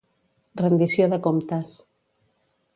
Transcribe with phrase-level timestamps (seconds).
[0.61, 1.77] Rendició de comptes.